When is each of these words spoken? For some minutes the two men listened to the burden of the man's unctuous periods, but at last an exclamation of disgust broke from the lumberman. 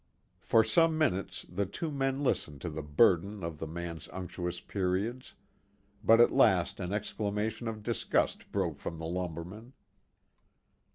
For 0.39 0.63
some 0.63 0.97
minutes 0.97 1.45
the 1.47 1.67
two 1.67 1.91
men 1.91 2.23
listened 2.23 2.59
to 2.61 2.71
the 2.71 2.81
burden 2.81 3.43
of 3.43 3.59
the 3.59 3.67
man's 3.67 4.09
unctuous 4.11 4.59
periods, 4.59 5.35
but 6.03 6.19
at 6.19 6.31
last 6.31 6.79
an 6.79 6.91
exclamation 6.91 7.67
of 7.67 7.83
disgust 7.83 8.51
broke 8.51 8.79
from 8.79 8.97
the 8.97 9.05
lumberman. 9.05 9.73